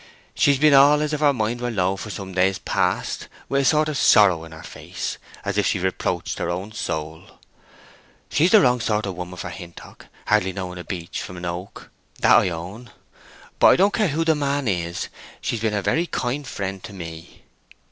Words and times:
She's 0.33 0.57
been 0.57 0.73
all 0.73 1.03
as 1.03 1.13
if 1.13 1.19
her 1.19 1.31
mind 1.31 1.61
were 1.61 1.69
low 1.69 1.95
for 1.95 2.09
some 2.09 2.33
days 2.33 2.57
past—with 2.57 3.61
a 3.61 3.63
sort 3.63 3.87
of 3.87 3.99
sorrow 3.99 4.43
in 4.45 4.51
her 4.51 4.63
face, 4.63 5.19
as 5.45 5.59
if 5.59 5.67
she 5.67 5.77
reproached 5.77 6.39
her 6.39 6.49
own 6.49 6.71
soul. 6.71 7.21
She's 8.27 8.49
the 8.49 8.61
wrong 8.61 8.79
sort 8.79 9.05
of 9.05 9.13
woman 9.13 9.37
for 9.37 9.51
Hintock—hardly 9.51 10.53
knowing 10.53 10.79
a 10.79 10.83
beech 10.83 11.21
from 11.21 11.37
a 11.37 11.41
woak—that 11.53 12.35
I 12.35 12.49
own. 12.49 12.89
But 13.59 13.67
I 13.67 13.75
don't 13.75 13.93
care 13.93 14.07
who 14.07 14.25
the 14.25 14.33
man 14.33 14.67
is, 14.67 15.09
she's 15.39 15.61
been 15.61 15.75
a 15.75 15.83
very 15.83 16.07
kind 16.07 16.47
friend 16.47 16.83
to 16.85 16.93
me. 16.93 17.43